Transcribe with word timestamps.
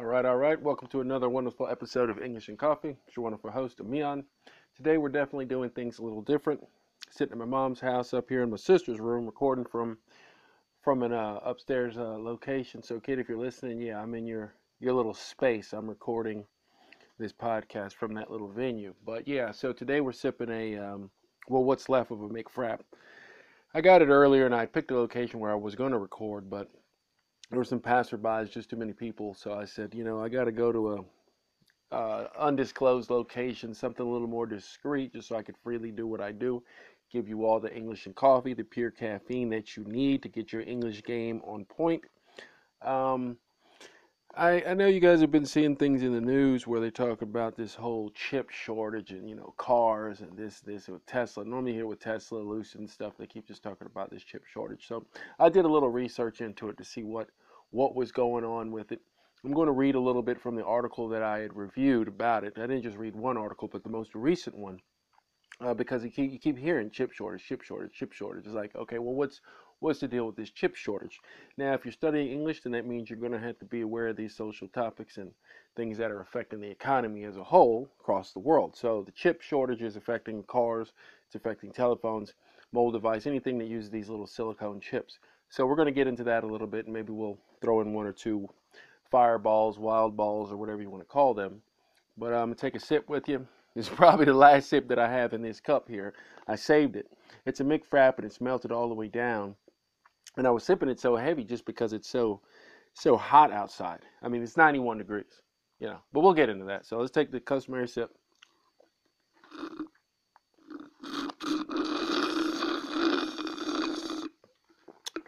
All 0.00 0.06
right, 0.06 0.24
all 0.24 0.38
right. 0.38 0.58
Welcome 0.58 0.88
to 0.88 1.02
another 1.02 1.28
wonderful 1.28 1.68
episode 1.68 2.08
of 2.08 2.22
English 2.22 2.48
and 2.48 2.58
Coffee. 2.58 2.96
It's 3.06 3.14
your 3.14 3.24
wonderful 3.24 3.50
host, 3.50 3.82
Mian. 3.84 4.24
Today 4.74 4.96
we're 4.96 5.10
definitely 5.10 5.44
doing 5.44 5.68
things 5.68 5.98
a 5.98 6.02
little 6.02 6.22
different. 6.22 6.66
Sitting 7.10 7.32
at 7.32 7.38
my 7.38 7.44
mom's 7.44 7.80
house 7.80 8.14
up 8.14 8.30
here 8.30 8.42
in 8.42 8.48
my 8.48 8.56
sister's 8.56 8.98
room, 8.98 9.26
recording 9.26 9.66
from 9.66 9.98
from 10.80 11.02
an 11.02 11.12
uh, 11.12 11.40
upstairs 11.44 11.98
uh, 11.98 12.16
location. 12.16 12.82
So, 12.82 12.98
kid, 12.98 13.18
if 13.18 13.28
you're 13.28 13.36
listening, 13.36 13.78
yeah, 13.78 14.00
I'm 14.00 14.14
in 14.14 14.26
your 14.26 14.54
your 14.78 14.94
little 14.94 15.12
space. 15.12 15.74
I'm 15.74 15.86
recording 15.86 16.46
this 17.18 17.34
podcast 17.34 17.92
from 17.92 18.14
that 18.14 18.30
little 18.30 18.48
venue. 18.48 18.94
But 19.04 19.28
yeah, 19.28 19.50
so 19.50 19.70
today 19.70 20.00
we're 20.00 20.12
sipping 20.12 20.48
a 20.48 20.78
um, 20.78 21.10
well, 21.46 21.62
what's 21.62 21.90
left 21.90 22.10
of 22.10 22.22
a 22.22 22.28
McFrap. 22.30 22.78
I 23.74 23.82
got 23.82 24.00
it 24.00 24.08
earlier, 24.08 24.46
and 24.46 24.54
I 24.54 24.64
picked 24.64 24.92
a 24.92 24.96
location 24.96 25.40
where 25.40 25.52
I 25.52 25.56
was 25.56 25.74
going 25.74 25.92
to 25.92 25.98
record, 25.98 26.48
but 26.48 26.70
there 27.50 27.58
were 27.58 27.64
some 27.64 27.80
passerbys, 27.80 28.50
just 28.50 28.70
too 28.70 28.76
many 28.76 28.92
people. 28.92 29.34
So 29.34 29.52
I 29.52 29.64
said, 29.64 29.94
you 29.94 30.04
know, 30.04 30.22
I 30.22 30.28
got 30.28 30.44
to 30.44 30.52
go 30.52 30.70
to 30.72 31.04
a 31.92 31.94
uh, 31.94 32.28
undisclosed 32.38 33.10
location, 33.10 33.74
something 33.74 34.06
a 34.06 34.08
little 34.08 34.28
more 34.28 34.46
discreet, 34.46 35.12
just 35.12 35.28
so 35.28 35.36
I 35.36 35.42
could 35.42 35.56
freely 35.62 35.90
do 35.90 36.06
what 36.06 36.20
I 36.20 36.30
do. 36.30 36.62
Give 37.12 37.28
you 37.28 37.44
all 37.44 37.58
the 37.58 37.74
English 37.74 38.06
and 38.06 38.14
coffee, 38.14 38.54
the 38.54 38.62
pure 38.62 38.92
caffeine 38.92 39.50
that 39.50 39.76
you 39.76 39.82
need 39.84 40.22
to 40.22 40.28
get 40.28 40.52
your 40.52 40.62
English 40.62 41.02
game 41.02 41.42
on 41.44 41.64
point. 41.64 42.04
Um, 42.82 43.36
I, 44.40 44.64
I 44.68 44.72
know 44.72 44.86
you 44.86 45.00
guys 45.00 45.20
have 45.20 45.30
been 45.30 45.44
seeing 45.44 45.76
things 45.76 46.02
in 46.02 46.14
the 46.14 46.20
news 46.22 46.66
where 46.66 46.80
they 46.80 46.90
talk 46.90 47.20
about 47.20 47.56
this 47.58 47.74
whole 47.74 48.08
chip 48.14 48.48
shortage 48.48 49.10
and 49.10 49.28
you 49.28 49.34
know 49.34 49.52
cars 49.58 50.22
and 50.22 50.34
this 50.34 50.60
this 50.60 50.88
with 50.88 51.04
Tesla. 51.04 51.44
Normally 51.44 51.74
here 51.74 51.86
with 51.86 52.00
Tesla, 52.00 52.38
Lucid 52.38 52.80
and 52.80 52.88
stuff, 52.88 53.12
they 53.18 53.26
keep 53.26 53.46
just 53.46 53.62
talking 53.62 53.86
about 53.86 54.10
this 54.10 54.24
chip 54.24 54.46
shortage. 54.50 54.88
So 54.88 55.04
I 55.38 55.50
did 55.50 55.66
a 55.66 55.68
little 55.68 55.90
research 55.90 56.40
into 56.40 56.70
it 56.70 56.78
to 56.78 56.84
see 56.84 57.02
what 57.02 57.28
what 57.70 57.94
was 57.94 58.12
going 58.12 58.46
on 58.46 58.72
with 58.72 58.92
it. 58.92 59.02
I'm 59.44 59.52
going 59.52 59.66
to 59.66 59.72
read 59.72 59.94
a 59.94 60.00
little 60.00 60.22
bit 60.22 60.40
from 60.40 60.56
the 60.56 60.64
article 60.64 61.06
that 61.10 61.22
I 61.22 61.40
had 61.40 61.54
reviewed 61.54 62.08
about 62.08 62.42
it. 62.42 62.54
I 62.56 62.62
didn't 62.62 62.82
just 62.82 62.96
read 62.96 63.14
one 63.14 63.36
article, 63.36 63.68
but 63.68 63.84
the 63.84 63.90
most 63.90 64.14
recent 64.14 64.56
one, 64.56 64.80
uh, 65.60 65.74
because 65.74 66.02
you 66.04 66.10
keep, 66.10 66.32
you 66.32 66.38
keep 66.38 66.58
hearing 66.58 66.90
chip 66.90 67.12
shortage, 67.12 67.44
chip 67.44 67.62
shortage, 67.62 67.92
chip 67.92 68.12
shortage. 68.12 68.46
It's 68.46 68.54
like, 68.54 68.74
okay, 68.74 68.98
well, 68.98 69.14
what's 69.14 69.40
what's 69.80 70.00
the 70.00 70.08
deal 70.08 70.26
with 70.26 70.36
this 70.36 70.50
chip 70.50 70.76
shortage? 70.76 71.20
Now, 71.56 71.72
if 71.72 71.84
you're 71.84 71.92
studying 71.92 72.30
English, 72.30 72.62
then 72.62 72.72
that 72.72 72.86
means 72.86 73.08
you're 73.08 73.18
going 73.18 73.32
to 73.32 73.38
have 73.38 73.58
to 73.60 73.64
be 73.64 73.80
aware 73.80 74.08
of 74.08 74.16
these 74.16 74.36
social 74.36 74.68
topics 74.68 75.16
and 75.16 75.30
things 75.74 75.96
that 75.98 76.10
are 76.10 76.20
affecting 76.20 76.60
the 76.60 76.70
economy 76.70 77.24
as 77.24 77.36
a 77.36 77.44
whole 77.44 77.88
across 77.98 78.32
the 78.32 78.40
world. 78.40 78.76
So 78.76 79.02
the 79.04 79.12
chip 79.12 79.40
shortage 79.40 79.80
is 79.80 79.96
affecting 79.96 80.42
cars, 80.44 80.92
it's 81.26 81.34
affecting 81.34 81.72
telephones, 81.72 82.34
mobile 82.72 82.90
device, 82.90 83.26
anything 83.26 83.58
that 83.58 83.68
uses 83.68 83.90
these 83.90 84.08
little 84.08 84.26
silicone 84.26 84.80
chips. 84.80 85.18
So 85.48 85.66
we're 85.66 85.76
going 85.76 85.86
to 85.86 85.92
get 85.92 86.06
into 86.06 86.24
that 86.24 86.44
a 86.44 86.46
little 86.46 86.66
bit, 86.66 86.84
and 86.84 86.94
maybe 86.94 87.12
we'll 87.12 87.38
throw 87.60 87.80
in 87.80 87.92
one 87.94 88.06
or 88.06 88.12
two 88.12 88.48
fireballs, 89.10 89.78
wild 89.78 90.16
balls, 90.16 90.52
or 90.52 90.56
whatever 90.56 90.82
you 90.82 90.90
want 90.90 91.02
to 91.02 91.08
call 91.08 91.34
them. 91.34 91.62
But 92.16 92.34
I'm 92.34 92.48
going 92.48 92.54
to 92.54 92.60
take 92.60 92.76
a 92.76 92.80
sip 92.80 93.08
with 93.08 93.28
you. 93.28 93.46
It's 93.76 93.88
probably 93.88 94.24
the 94.24 94.34
last 94.34 94.68
sip 94.68 94.88
that 94.88 94.98
I 94.98 95.10
have 95.10 95.32
in 95.32 95.42
this 95.42 95.60
cup 95.60 95.88
here. 95.88 96.12
I 96.48 96.56
saved 96.56 96.96
it. 96.96 97.06
It's 97.46 97.60
a 97.60 97.64
McFrap, 97.64 98.16
and 98.16 98.24
it's 98.24 98.40
melted 98.40 98.72
all 98.72 98.88
the 98.88 98.94
way 98.94 99.08
down. 99.08 99.54
And 100.36 100.46
I 100.46 100.50
was 100.50 100.64
sipping 100.64 100.88
it 100.88 101.00
so 101.00 101.16
heavy 101.16 101.44
just 101.44 101.64
because 101.64 101.92
it's 101.92 102.08
so 102.08 102.40
so 102.94 103.16
hot 103.16 103.52
outside. 103.52 104.00
I 104.22 104.28
mean, 104.28 104.42
it's 104.42 104.56
91 104.56 104.98
degrees, 104.98 105.42
you 105.78 105.86
know. 105.86 105.98
But 106.12 106.20
we'll 106.20 106.34
get 106.34 106.48
into 106.48 106.64
that. 106.66 106.86
So 106.86 106.98
let's 106.98 107.10
take 107.10 107.30
the 107.30 107.40
customary 107.40 107.88
sip. 107.88 108.10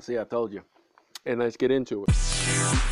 See, 0.00 0.18
I 0.18 0.24
told 0.24 0.52
you. 0.52 0.62
And 1.24 1.38
let's 1.38 1.56
get 1.56 1.70
into 1.70 2.04
it. 2.04 2.91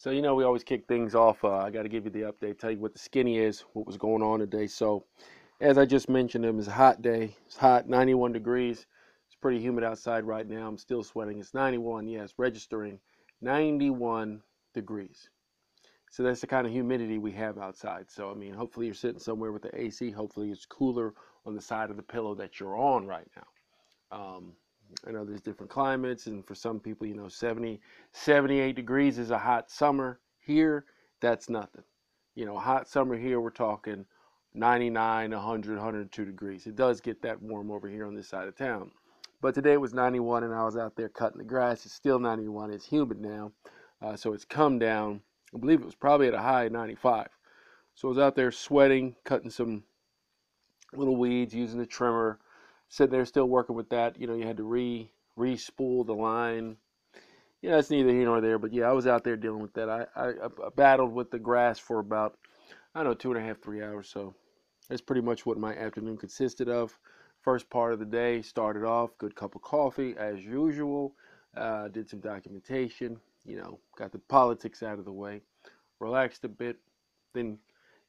So 0.00 0.08
you 0.08 0.22
know 0.22 0.34
we 0.34 0.44
always 0.44 0.64
kick 0.64 0.86
things 0.88 1.14
off. 1.14 1.44
Uh, 1.44 1.58
I 1.58 1.68
got 1.68 1.82
to 1.82 1.90
give 1.90 2.06
you 2.06 2.10
the 2.10 2.22
update, 2.22 2.58
tell 2.58 2.70
you 2.70 2.78
what 2.78 2.94
the 2.94 2.98
skinny 2.98 3.36
is, 3.36 3.66
what 3.74 3.86
was 3.86 3.98
going 3.98 4.22
on 4.22 4.38
today. 4.38 4.66
So, 4.66 5.04
as 5.60 5.76
I 5.76 5.84
just 5.84 6.08
mentioned, 6.08 6.46
it 6.46 6.54
was 6.54 6.68
a 6.68 6.72
hot 6.72 7.02
day. 7.02 7.36
It's 7.44 7.58
hot, 7.58 7.86
91 7.86 8.32
degrees. 8.32 8.86
It's 9.26 9.36
pretty 9.42 9.60
humid 9.60 9.84
outside 9.84 10.24
right 10.24 10.48
now. 10.48 10.66
I'm 10.66 10.78
still 10.78 11.02
sweating. 11.02 11.38
It's 11.38 11.52
91. 11.52 12.08
Yes, 12.08 12.32
registering 12.38 12.98
91 13.42 14.40
degrees. 14.72 15.28
So 16.10 16.22
that's 16.22 16.40
the 16.40 16.46
kind 16.46 16.66
of 16.66 16.72
humidity 16.72 17.18
we 17.18 17.32
have 17.32 17.58
outside. 17.58 18.10
So 18.10 18.30
I 18.30 18.34
mean, 18.34 18.54
hopefully 18.54 18.86
you're 18.86 18.94
sitting 18.94 19.20
somewhere 19.20 19.52
with 19.52 19.64
the 19.64 19.78
AC. 19.78 20.10
Hopefully 20.12 20.50
it's 20.50 20.64
cooler 20.64 21.12
on 21.44 21.54
the 21.54 21.60
side 21.60 21.90
of 21.90 21.98
the 21.98 22.02
pillow 22.02 22.34
that 22.36 22.58
you're 22.58 22.78
on 22.78 23.06
right 23.06 23.28
now. 23.36 24.18
Um, 24.18 24.52
I 25.06 25.10
know 25.10 25.24
there's 25.24 25.40
different 25.40 25.70
climates, 25.70 26.26
and 26.26 26.46
for 26.46 26.54
some 26.54 26.80
people, 26.80 27.06
you 27.06 27.14
know, 27.14 27.28
70, 27.28 27.80
78 28.12 28.76
degrees 28.76 29.18
is 29.18 29.30
a 29.30 29.38
hot 29.38 29.70
summer. 29.70 30.20
Here, 30.38 30.84
that's 31.20 31.48
nothing. 31.48 31.84
You 32.34 32.46
know, 32.46 32.58
hot 32.58 32.88
summer 32.88 33.16
here, 33.16 33.40
we're 33.40 33.50
talking 33.50 34.04
99, 34.54 35.30
100, 35.30 35.76
102 35.76 36.24
degrees. 36.24 36.66
It 36.66 36.76
does 36.76 37.00
get 37.00 37.22
that 37.22 37.40
warm 37.40 37.70
over 37.70 37.88
here 37.88 38.06
on 38.06 38.14
this 38.14 38.28
side 38.28 38.48
of 38.48 38.56
town. 38.56 38.90
But 39.40 39.54
today 39.54 39.72
it 39.72 39.80
was 39.80 39.94
91, 39.94 40.44
and 40.44 40.54
I 40.54 40.64
was 40.64 40.76
out 40.76 40.96
there 40.96 41.08
cutting 41.08 41.38
the 41.38 41.44
grass. 41.44 41.86
It's 41.86 41.94
still 41.94 42.18
91. 42.18 42.70
It's 42.70 42.86
humid 42.86 43.20
now, 43.20 43.52
uh, 44.02 44.16
so 44.16 44.32
it's 44.32 44.44
come 44.44 44.78
down. 44.78 45.22
I 45.54 45.58
believe 45.58 45.80
it 45.80 45.86
was 45.86 45.94
probably 45.94 46.28
at 46.28 46.34
a 46.34 46.38
high 46.38 46.68
95. 46.68 47.28
So 47.94 48.08
I 48.08 48.10
was 48.10 48.18
out 48.18 48.36
there 48.36 48.52
sweating, 48.52 49.16
cutting 49.24 49.50
some 49.50 49.82
little 50.92 51.16
weeds, 51.16 51.54
using 51.54 51.78
the 51.78 51.86
trimmer 51.86 52.38
sitting 52.90 53.12
there 53.12 53.24
still 53.24 53.46
working 53.46 53.76
with 53.76 53.88
that. 53.90 54.20
You 54.20 54.26
know, 54.26 54.34
you 54.34 54.46
had 54.46 54.58
to 54.58 54.64
re 54.64 55.10
re 55.36 55.56
spool 55.56 56.04
the 56.04 56.12
line. 56.12 56.76
Yeah, 57.62 57.72
that's 57.72 57.90
neither 57.90 58.10
here 58.10 58.24
nor 58.24 58.40
there. 58.40 58.58
But 58.58 58.72
yeah, 58.74 58.88
I 58.88 58.92
was 58.92 59.06
out 59.06 59.24
there 59.24 59.36
dealing 59.36 59.62
with 59.62 59.72
that. 59.74 59.88
I, 59.88 60.06
I, 60.14 60.28
I 60.28 60.68
battled 60.76 61.14
with 61.14 61.30
the 61.30 61.38
grass 61.38 61.78
for 61.78 62.00
about 62.00 62.36
I 62.94 63.02
don't 63.02 63.12
know 63.12 63.14
two 63.14 63.32
and 63.32 63.42
a 63.42 63.46
half 63.46 63.60
three 63.62 63.82
hours. 63.82 64.10
So 64.10 64.34
that's 64.88 65.00
pretty 65.00 65.22
much 65.22 65.46
what 65.46 65.56
my 65.56 65.74
afternoon 65.74 66.18
consisted 66.18 66.68
of. 66.68 66.96
First 67.42 67.70
part 67.70 67.94
of 67.94 68.00
the 68.00 68.04
day 68.04 68.42
started 68.42 68.84
off 68.84 69.16
good 69.16 69.34
cup 69.34 69.54
of 69.54 69.62
coffee 69.62 70.14
as 70.18 70.44
usual. 70.44 71.14
Uh, 71.56 71.88
did 71.88 72.08
some 72.10 72.20
documentation. 72.20 73.18
You 73.44 73.56
know, 73.56 73.78
got 73.96 74.12
the 74.12 74.18
politics 74.18 74.82
out 74.82 74.98
of 74.98 75.04
the 75.04 75.12
way. 75.12 75.40
Relaxed 76.00 76.44
a 76.44 76.48
bit. 76.48 76.76
Then 77.32 77.58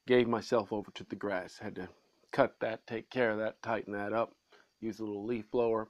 gave 0.06 0.28
myself 0.28 0.72
over 0.72 0.90
to 0.90 1.04
the 1.04 1.16
grass. 1.16 1.58
Had 1.58 1.76
to 1.76 1.88
cut 2.32 2.56
that, 2.60 2.86
take 2.86 3.08
care 3.08 3.30
of 3.30 3.38
that, 3.38 3.62
tighten 3.62 3.92
that 3.92 4.12
up 4.12 4.34
use 4.82 4.98
a 4.98 5.04
little 5.04 5.24
leaf 5.24 5.50
blower. 5.50 5.88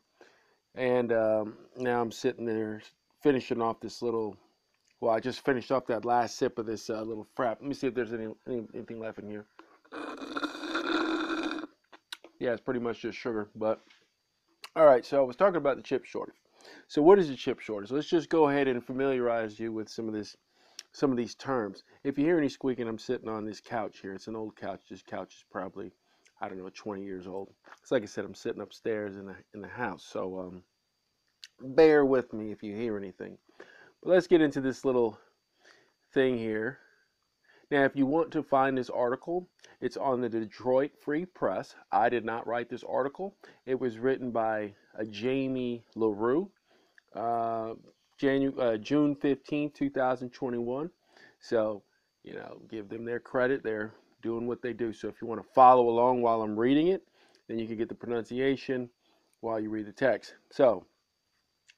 And 0.75 1.13
um, 1.13 1.57
now 1.77 2.01
I'm 2.01 2.13
sitting 2.13 2.47
there 2.47 2.83
finishing 3.23 3.61
off 3.61 3.81
this 3.81 4.03
little, 4.03 4.37
well, 5.01 5.15
I 5.15 5.21
just 5.21 5.45
finished 5.45 5.71
off 5.71 5.87
that 5.87 6.05
last 6.05 6.37
sip 6.37 6.59
of 6.59 6.67
this 6.67 6.89
uh, 6.89 7.03
little 7.03 7.27
frap. 7.37 7.57
Let 7.61 7.65
me 7.65 7.75
see 7.75 7.89
if 7.89 7.95
there's 7.95 8.13
any, 8.13 8.29
any 8.47 8.67
anything 8.75 9.01
left 9.01 9.19
in 9.19 9.29
here. 9.29 9.47
Yeah, 12.39 12.53
it's 12.53 12.61
pretty 12.61 12.81
much 12.81 13.03
just 13.03 13.19
sugar. 13.19 13.49
But 13.55 13.81
all 14.75 14.87
right, 14.87 15.05
so 15.05 15.19
I 15.19 15.25
was 15.25 15.37
talking 15.37 15.57
about 15.57 15.77
the 15.77 15.83
chip 15.83 16.05
shortage. 16.05 16.37
So 16.89 17.03
what 17.03 17.19
is 17.19 17.29
the 17.29 17.37
chip 17.37 17.61
shortage? 17.61 17.91
Let's 17.91 18.09
just 18.09 18.29
go 18.29 18.49
ahead 18.49 18.69
and 18.69 18.85
familiarize 18.85 19.59
you 19.61 19.73
with 19.73 19.89
some 19.89 20.09
of 20.09 20.15
this, 20.15 20.37
some 20.93 21.11
of 21.11 21.17
these 21.17 21.35
terms. 21.35 21.85
If 22.05 22.19
you 22.19 22.25
hear 22.25 22.39
any 22.39 22.49
squeaking, 22.49 22.89
I'm 22.89 22.99
sitting 22.99 23.29
on 23.29 23.45
this 23.45 23.61
couch 23.61 23.99
here. 24.01 24.15
It's 24.15 24.29
an 24.29 24.37
old 24.37 24.57
couch. 24.57 24.81
This 24.89 25.03
couch 25.03 25.35
is 25.35 25.45
probably 25.51 25.93
I 26.43 26.49
don't 26.49 26.59
know, 26.59 26.69
20 26.75 27.05
years 27.05 27.29
old. 27.29 27.51
It's 27.81 27.93
like 27.93 28.03
I 28.03 28.07
said, 28.07 28.25
I'm 28.25 28.35
sitting 28.35 28.61
upstairs 28.61 29.17
in 29.17 29.27
the 29.27 29.37
in 29.55 29.63
the 29.63 29.69
house, 29.69 30.05
so 30.05 30.41
um, 30.41 30.63
bear 31.61 32.05
with 32.05 32.33
me 32.33 32.51
if 32.51 32.65
you 32.65 32.75
hear 32.75 32.97
anything. 32.99 33.39
But 34.03 34.11
let's 34.11 34.27
get 34.27 34.41
into 34.41 34.61
this 34.61 34.85
little 34.85 35.19
thing 36.13 36.37
here. 36.37 36.81
Now, 37.71 37.85
if 37.85 37.95
you 37.95 38.07
want 38.07 38.33
to 38.33 38.43
find 38.43 38.77
this 38.77 38.91
article, 38.91 39.49
it's 39.81 39.97
on 39.97 40.21
the 40.21 40.29
Detroit 40.29 40.91
Free 41.01 41.25
Press. 41.25 41.77
I 41.93 42.09
did 42.09 42.25
not 42.25 42.47
write 42.47 42.69
this 42.69 42.85
article. 42.85 43.37
It 43.65 43.81
was 43.81 43.99
written 43.99 44.33
by 44.33 44.75
uh, 44.99 45.05
Jamie 45.05 45.85
LaReau, 45.97 46.51
uh, 47.15 47.75
Janu- 48.21 48.59
uh, 48.59 48.77
June 48.79 49.15
15, 49.15 49.71
2021. 49.71 50.91
So, 51.41 51.83
you 52.25 52.35
know, 52.35 52.61
give 52.69 52.89
them 52.89 53.05
their 53.05 53.21
credit. 53.21 53.63
They're 53.63 53.95
doing 54.23 54.47
what 54.47 54.63
they 54.63 54.73
do. 54.73 54.93
So 54.93 55.09
if 55.09 55.21
you 55.21 55.29
want 55.29 55.43
to 55.43 55.53
follow 55.53 55.89
along 55.89 56.23
while 56.23 56.43
I'm 56.43 56.59
reading 56.59 56.89
it, 56.89 57.03
then 57.49 57.59
you 57.59 57.67
can 57.67 57.77
get 57.77 57.89
the 57.89 57.95
pronunciation 57.95 58.89
while 59.41 59.61
you 59.61 59.69
read 59.69 59.87
the 59.87 59.93
text. 59.93 60.35
So, 60.51 60.87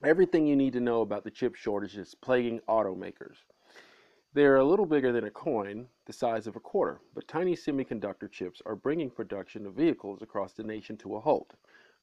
everything 0.05 0.47
you 0.47 0.55
need 0.55 0.75
to 0.75 0.81
know 0.81 1.01
about 1.01 1.25
the 1.25 1.31
chip 1.31 1.55
shortage 1.55 1.97
is 1.97 2.15
plaguing 2.15 2.61
automakers. 2.69 3.37
They're 4.35 4.57
a 4.57 4.65
little 4.65 4.85
bigger 4.87 5.13
than 5.13 5.25
a 5.25 5.31
coin, 5.31 5.87
the 6.07 6.13
size 6.13 6.47
of 6.47 6.57
a 6.57 6.61
quarter, 6.61 7.01
but 7.15 7.29
tiny 7.29 7.55
semiconductor 7.55 8.31
chips 8.31 8.61
are 8.67 8.77
bringing 8.77 9.09
production 9.09 9.65
of 9.65 9.75
vehicles 9.75 10.23
across 10.23 10.53
the 10.53 10.65
nation 10.65 10.97
to 10.99 11.17
a 11.17 11.21
halt. 11.21 11.55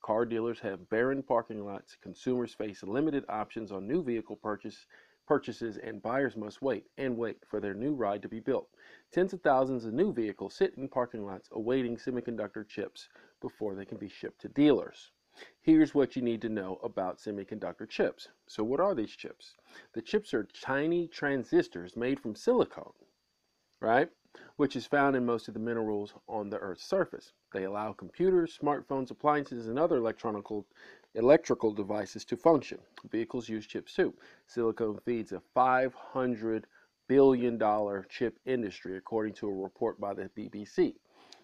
Car 0.02 0.26
dealers 0.26 0.60
have 0.62 0.90
barren 0.90 1.22
parking 1.22 1.64
lots, 1.64 1.98
consumers 2.02 2.54
face 2.54 2.82
limited 2.84 3.24
options 3.30 3.72
on 3.72 3.86
new 3.86 4.02
vehicle 4.02 4.38
purchase 4.38 4.88
purchases 5.32 5.78
and 5.78 6.02
buyers 6.02 6.36
must 6.36 6.62
wait 6.62 6.88
and 6.98 7.16
wait 7.16 7.38
for 7.48 7.62
their 7.62 7.74
new 7.74 7.94
ride 7.94 8.22
to 8.22 8.28
be 8.28 8.42
built. 8.42 8.68
Tens 9.14 9.32
of 9.32 9.40
thousands 9.40 9.86
of 9.86 9.94
new 9.94 10.12
vehicles 10.12 10.54
sit 10.54 10.74
in 10.76 10.90
parking 10.90 11.26
lots 11.26 11.48
awaiting 11.54 11.96
semiconductor 11.96 12.68
chips 12.68 13.08
before 13.40 13.74
they 13.74 13.86
can 13.86 13.98
be 13.98 14.10
shipped 14.10 14.42
to 14.42 14.50
dealers. 14.50 15.14
Here's 15.62 15.96
what 15.96 16.18
you 16.18 16.22
need 16.22 16.42
to 16.42 16.50
know 16.50 16.82
about 16.84 17.20
semiconductor 17.20 17.88
chips. 17.88 18.28
So, 18.46 18.62
what 18.66 18.82
are 18.82 18.94
these 18.94 19.16
chips? 19.16 19.56
The 19.94 20.02
chips 20.02 20.34
are 20.34 20.50
tiny 20.62 21.08
transistors 21.08 21.96
made 21.96 22.20
from 22.20 22.36
silicon, 22.36 22.92
right? 23.80 24.10
Which 24.58 24.76
is 24.76 24.86
found 24.86 25.16
in 25.16 25.26
most 25.26 25.48
of 25.48 25.54
the 25.54 25.62
minerals 25.62 26.14
on 26.28 26.50
the 26.50 26.58
Earth's 26.58 26.84
surface. 26.84 27.32
They 27.54 27.64
allow 27.64 27.94
computers, 27.94 28.60
smartphones, 28.62 29.12
appliances, 29.12 29.70
and 29.70 29.80
other 29.80 29.96
electronical 29.96 30.68
electrical 31.16 31.74
devices 31.74 32.24
to 32.26 32.38
function. 32.38 32.78
Vehicles 33.10 33.50
use 33.50 33.68
chips 33.68 33.94
too. 33.94 34.14
Silicon 34.48 34.98
feeds 35.04 35.32
a 35.32 35.42
500 35.54 36.68
billion 37.08 37.58
dollar 37.58 38.06
chip 38.10 38.40
industry, 38.46 38.96
according 38.96 39.34
to 39.34 39.48
a 39.48 39.54
report 39.54 40.00
by 40.00 40.14
the 40.14 40.30
BBC. 40.38 40.96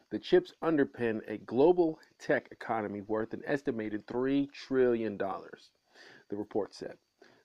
The 0.09 0.19
chips 0.19 0.53
underpin 0.63 1.19
a 1.27 1.37
global 1.39 1.99
tech 2.17 2.47
economy 2.51 3.01
worth 3.01 3.33
an 3.33 3.41
estimated 3.45 4.07
$3 4.07 4.49
trillion, 4.53 5.17
the 5.17 6.37
report 6.37 6.73
said. 6.73 6.97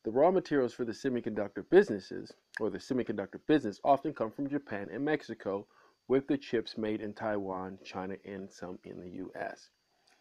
The 0.04 0.12
raw 0.12 0.30
materials 0.30 0.72
for 0.72 0.84
the 0.84 0.92
semiconductor 0.92 1.68
businesses, 1.68 2.32
or 2.60 2.70
the 2.70 2.78
semiconductor 2.78 3.40
business, 3.48 3.80
often 3.82 4.14
come 4.14 4.30
from 4.30 4.48
Japan 4.48 4.88
and 4.92 5.04
Mexico, 5.04 5.66
with 6.06 6.28
the 6.28 6.38
chips 6.38 6.78
made 6.78 7.00
in 7.00 7.14
Taiwan, 7.14 7.78
China, 7.84 8.16
and 8.24 8.50
some 8.50 8.78
in 8.84 9.00
the 9.00 9.10
US. 9.10 9.70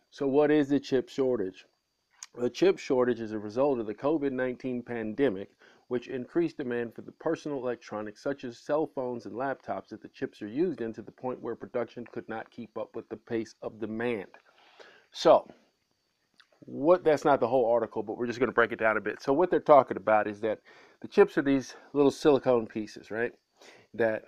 So, 0.10 0.28
what 0.28 0.50
is 0.50 0.70
the 0.70 0.80
chip 0.80 1.10
shortage? 1.10 1.66
The 2.36 2.50
chip 2.50 2.78
shortage 2.80 3.20
is 3.20 3.34
a 3.34 3.40
result 3.40 3.80
of 3.80 3.88
the 3.88 3.94
COVID 3.94 4.32
19 4.32 4.84
pandemic, 4.84 5.52
which 5.90 6.08
increased 6.08 6.58
demand 6.58 6.96
for 6.96 7.02
the 7.02 7.12
personal 7.12 7.58
electronics 7.58 8.24
such 8.24 8.46
as 8.46 8.58
cell 8.58 8.88
phones 8.88 9.26
and 9.26 9.36
laptops 9.36 9.90
that 9.90 10.02
the 10.02 10.08
chips 10.08 10.42
are 10.42 10.48
used 10.48 10.80
in 10.80 10.94
to 10.94 11.02
the 11.02 11.12
point 11.12 11.42
where 11.42 11.56
production 11.56 12.06
could 12.06 12.28
not 12.30 12.50
keep 12.50 12.78
up 12.78 12.96
with 12.96 13.10
the 13.10 13.18
pace 13.18 13.56
of 13.62 13.80
demand. 13.80 14.30
So, 15.12 15.46
what 16.62 17.04
that's 17.04 17.26
not 17.26 17.42
the 17.42 17.50
whole 17.50 17.70
article, 17.70 18.02
but 18.02 18.18
we're 18.18 18.28
just 18.28 18.40
going 18.40 18.50
to 18.50 18.56
break 18.56 18.72
it 18.72 18.80
down 18.80 18.96
a 18.96 19.02
bit. 19.02 19.22
So, 19.22 19.34
what 19.34 19.52
they're 19.52 19.60
talking 19.60 19.98
about 19.98 20.26
is 20.26 20.40
that 20.40 20.62
the 21.02 21.10
chips 21.10 21.38
are 21.38 21.42
these 21.42 21.76
little 21.92 22.12
silicone 22.12 22.66
pieces, 22.66 23.12
right? 23.12 23.34
That 23.94 24.24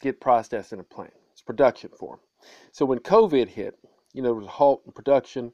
get 0.00 0.22
processed 0.22 0.72
in 0.72 0.80
a 0.80 0.84
plant. 0.84 1.12
It's 1.32 1.42
production 1.42 1.90
for 1.98 2.16
them. 2.16 2.48
So, 2.70 2.86
when 2.86 3.00
COVID 3.00 3.48
hit, 3.48 3.78
you 4.14 4.22
know, 4.22 4.28
there 4.28 4.36
was 4.36 4.46
a 4.46 4.50
halt 4.50 4.84
in 4.86 4.92
production. 4.92 5.52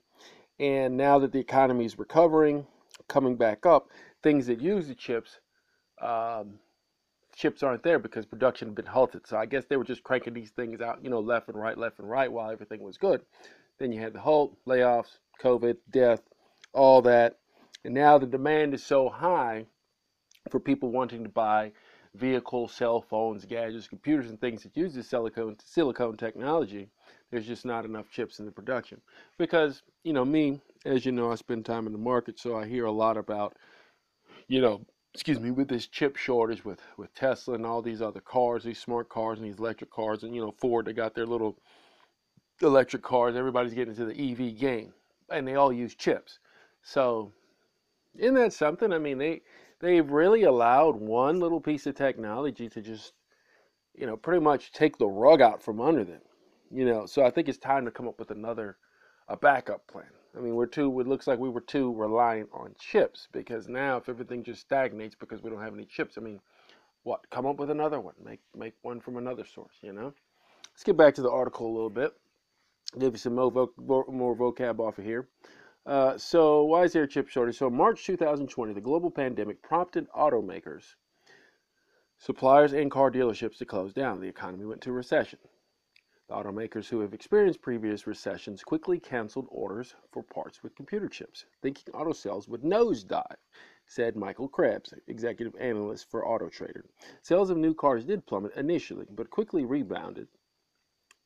And 0.60 0.96
now 0.96 1.18
that 1.20 1.32
the 1.32 1.38
economy 1.38 1.84
is 1.84 1.98
recovering, 1.98 2.66
coming 3.06 3.36
back 3.36 3.64
up, 3.64 3.88
things 4.22 4.46
that 4.46 4.60
use 4.60 4.88
the 4.88 4.94
chips 4.94 5.38
um, 6.00 6.58
chips 7.38 7.62
aren't 7.62 7.82
there 7.82 7.98
because 7.98 8.26
production 8.26 8.68
had 8.68 8.74
been 8.74 8.86
halted. 8.86 9.26
So 9.26 9.36
I 9.36 9.46
guess 9.46 9.64
they 9.64 9.76
were 9.76 9.84
just 9.84 10.02
cranking 10.02 10.34
these 10.34 10.50
things 10.50 10.80
out, 10.80 11.02
you 11.02 11.10
know, 11.10 11.20
left 11.20 11.48
and 11.48 11.56
right, 11.58 11.78
left 11.78 12.00
and 12.00 12.10
right 12.10 12.30
while 12.30 12.50
everything 12.50 12.82
was 12.82 12.98
good. 12.98 13.22
Then 13.78 13.92
you 13.92 14.00
had 14.00 14.12
the 14.12 14.20
halt, 14.20 14.56
layoffs, 14.66 15.18
COVID, 15.40 15.76
death, 15.90 16.22
all 16.72 17.00
that. 17.02 17.38
And 17.84 17.94
now 17.94 18.18
the 18.18 18.26
demand 18.26 18.74
is 18.74 18.82
so 18.82 19.08
high 19.08 19.66
for 20.50 20.58
people 20.58 20.90
wanting 20.90 21.22
to 21.22 21.28
buy 21.28 21.70
vehicles, 22.14 22.72
cell 22.72 23.00
phones, 23.00 23.44
gadgets, 23.44 23.86
computers, 23.86 24.30
and 24.30 24.40
things 24.40 24.64
that 24.64 24.76
use 24.76 24.94
this 24.94 25.08
silicone 25.08 25.56
silicone 25.64 26.16
technology. 26.16 26.88
There's 27.30 27.46
just 27.46 27.64
not 27.64 27.84
enough 27.84 28.10
chips 28.10 28.38
in 28.38 28.46
the 28.46 28.52
production 28.52 29.00
because 29.38 29.82
you 30.02 30.12
know 30.12 30.24
me, 30.24 30.60
as 30.84 31.04
you 31.04 31.12
know, 31.12 31.30
I 31.30 31.34
spend 31.34 31.66
time 31.66 31.86
in 31.86 31.92
the 31.92 31.98
market, 31.98 32.38
so 32.38 32.56
I 32.56 32.66
hear 32.66 32.86
a 32.86 32.92
lot 32.92 33.16
about 33.16 33.56
you 34.48 34.60
know 34.60 34.84
excuse 35.14 35.40
me, 35.40 35.50
with 35.50 35.68
this 35.68 35.86
chip 35.86 36.16
shortage 36.16 36.64
with, 36.64 36.80
with 36.96 37.12
Tesla 37.14 37.54
and 37.54 37.66
all 37.66 37.82
these 37.82 38.02
other 38.02 38.20
cars, 38.20 38.62
these 38.62 38.78
smart 38.78 39.08
cars 39.08 39.38
and 39.38 39.48
these 39.48 39.58
electric 39.58 39.90
cars, 39.90 40.22
and 40.22 40.34
you 40.34 40.40
know, 40.40 40.54
Ford, 40.58 40.86
they 40.86 40.92
got 40.92 41.14
their 41.14 41.26
little 41.26 41.56
electric 42.62 43.02
cars. 43.02 43.36
Everybody's 43.36 43.74
getting 43.74 43.94
into 43.94 44.04
the 44.04 44.32
EV 44.32 44.56
game, 44.56 44.92
and 45.30 45.46
they 45.46 45.54
all 45.54 45.72
use 45.72 45.94
chips. 45.94 46.38
So, 46.82 47.32
isn't 48.16 48.34
that 48.34 48.52
something? 48.52 48.92
I 48.92 48.98
mean, 48.98 49.18
they 49.18 49.42
they've 49.80 50.08
really 50.08 50.44
allowed 50.44 50.96
one 50.96 51.40
little 51.40 51.60
piece 51.60 51.86
of 51.86 51.94
technology 51.94 52.68
to 52.68 52.80
just, 52.80 53.12
you 53.94 54.06
know, 54.06 54.16
pretty 54.16 54.40
much 54.40 54.72
take 54.72 54.98
the 54.98 55.08
rug 55.08 55.40
out 55.40 55.62
from 55.62 55.80
under 55.80 56.04
them. 56.04 56.20
You 56.70 56.84
know, 56.84 57.06
so 57.06 57.24
I 57.24 57.30
think 57.30 57.48
it's 57.48 57.58
time 57.58 57.84
to 57.84 57.90
come 57.90 58.08
up 58.08 58.18
with 58.18 58.30
another 58.30 58.76
a 59.28 59.36
backup 59.36 59.86
plan. 59.86 60.10
I 60.36 60.40
mean, 60.40 60.54
we're 60.54 60.66
too. 60.66 61.00
It 61.00 61.06
looks 61.06 61.26
like 61.26 61.38
we 61.38 61.48
were 61.48 61.60
too 61.60 61.94
reliant 61.94 62.50
on 62.52 62.74
chips 62.78 63.28
because 63.32 63.68
now, 63.68 63.96
if 63.96 64.08
everything 64.08 64.44
just 64.44 64.60
stagnates 64.60 65.14
because 65.14 65.42
we 65.42 65.50
don't 65.50 65.62
have 65.62 65.74
any 65.74 65.86
chips, 65.86 66.18
I 66.18 66.20
mean, 66.20 66.40
what? 67.02 67.20
Come 67.30 67.46
up 67.46 67.58
with 67.58 67.70
another 67.70 68.00
one. 68.00 68.14
Make 68.22 68.40
make 68.54 68.74
one 68.82 69.00
from 69.00 69.16
another 69.16 69.44
source. 69.44 69.76
You 69.82 69.92
know. 69.92 70.12
Let's 70.78 70.84
get 70.84 70.96
back 70.96 71.14
to 71.16 71.22
the 71.22 71.30
article 71.30 71.66
a 71.66 71.74
little 71.74 71.90
bit. 71.90 72.12
Give 73.00 73.12
you 73.12 73.18
some 73.18 73.34
more, 73.34 73.50
voc- 73.50 74.08
more 74.12 74.36
vocab 74.36 74.78
off 74.78 74.98
of 74.98 75.04
here. 75.04 75.28
Uh, 75.84 76.16
so, 76.16 76.62
why 76.62 76.84
is 76.84 76.92
there 76.92 77.02
a 77.02 77.08
chip 77.08 77.28
shortage? 77.28 77.58
So, 77.58 77.68
March 77.68 78.04
2020, 78.04 78.74
the 78.74 78.80
global 78.80 79.10
pandemic 79.10 79.60
prompted 79.60 80.06
automakers, 80.10 80.94
suppliers, 82.16 82.74
and 82.74 82.92
car 82.92 83.10
dealerships 83.10 83.58
to 83.58 83.64
close 83.64 83.92
down. 83.92 84.20
The 84.20 84.28
economy 84.28 84.66
went 84.66 84.84
into 84.86 84.92
recession. 84.92 85.40
The 86.28 86.34
automakers 86.34 86.90
who 86.90 87.00
have 87.00 87.14
experienced 87.14 87.62
previous 87.62 88.06
recessions 88.06 88.62
quickly 88.62 89.00
canceled 89.00 89.46
orders 89.48 89.94
for 90.10 90.22
parts 90.22 90.62
with 90.62 90.74
computer 90.74 91.08
chips, 91.08 91.46
thinking 91.62 91.94
auto 91.94 92.12
sales 92.12 92.46
would 92.46 92.62
nosedive, 92.62 93.38
said 93.86 94.14
Michael 94.14 94.46
Krebs, 94.46 94.92
executive 95.06 95.56
analyst 95.58 96.10
for 96.10 96.22
AutoTrader. 96.22 96.84
Sales 97.22 97.48
of 97.48 97.56
new 97.56 97.72
cars 97.72 98.04
did 98.04 98.26
plummet 98.26 98.52
initially, 98.56 99.06
but 99.10 99.30
quickly 99.30 99.64
rebounded 99.64 100.28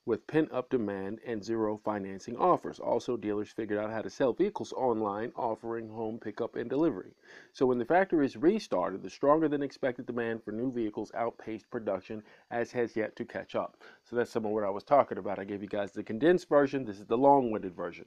with 0.04 0.26
pent 0.26 0.50
up 0.50 0.69
demand 0.69 1.20
and 1.25 1.44
zero 1.44 1.76
financing 1.84 2.37
offers. 2.37 2.81
Also, 2.81 3.16
dealers 3.16 3.50
figured 3.50 3.78
out 3.78 3.90
how 3.90 4.02
to 4.02 4.10
sell 4.10 4.32
vehicles 4.32 4.72
online, 4.72 5.32
offering 5.37 5.88
home 5.88 6.19
pickup 6.19 6.56
and 6.56 6.69
delivery. 6.69 7.14
So, 7.52 7.66
when 7.66 7.78
the 7.78 7.84
factories 7.84 8.37
restarted, 8.37 9.02
the 9.02 9.10
stronger 9.10 9.49
than 9.49 9.62
expected 9.62 10.06
demand 10.06 10.43
for 10.43 10.50
new 10.50 10.72
vehicles 10.72 11.12
outpaced 11.14 11.70
production, 11.70 12.22
as 12.50 12.72
has 12.72 12.96
yet 12.96 13.14
to 13.16 13.25
catch 13.25 13.54
up. 13.54 13.76
So, 14.02 14.16
that's 14.16 14.31
some 14.31 14.44
of 14.44 14.50
what 14.50 14.64
I 14.64 14.70
was 14.70 14.82
talking 14.82 15.19
about. 15.19 15.38
I 15.38 15.44
gave 15.44 15.62
you 15.62 15.69
guys 15.69 15.93
the 15.93 16.02
condensed 16.02 16.49
version, 16.49 16.84
this 16.84 16.99
is 16.99 17.06
the 17.06 17.16
long 17.16 17.52
winded 17.52 17.76
version. 17.76 18.06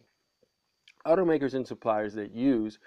Automakers 1.05 1.53
and 1.53 1.65
suppliers 1.65 2.13
that 2.15 2.31
use 2.31 2.77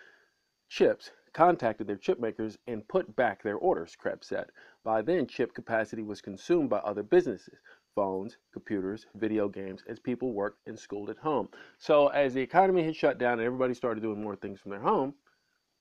chips 0.68 1.12
contacted 1.32 1.86
their 1.86 1.96
chip 1.96 2.18
makers 2.18 2.58
and 2.66 2.88
put 2.88 3.14
back 3.14 3.42
their 3.42 3.56
orders, 3.56 3.96
Krebs 3.96 4.26
said. 4.26 4.50
By 4.82 5.02
then, 5.02 5.26
chip 5.26 5.54
capacity 5.54 6.02
was 6.02 6.20
consumed 6.20 6.68
by 6.68 6.78
other 6.78 7.02
businesses 7.02 7.60
phones, 7.98 8.36
computers, 8.52 9.06
video 9.16 9.48
games 9.48 9.82
as 9.88 9.98
people 9.98 10.32
worked 10.32 10.60
and 10.68 10.78
schooled 10.78 11.10
at 11.10 11.18
home. 11.18 11.48
So 11.78 12.06
as 12.08 12.32
the 12.32 12.40
economy 12.40 12.84
had 12.84 12.94
shut 12.94 13.18
down 13.18 13.40
and 13.40 13.42
everybody 13.42 13.74
started 13.74 14.04
doing 14.04 14.22
more 14.22 14.36
things 14.36 14.60
from 14.60 14.70
their 14.70 14.78
home, 14.78 15.14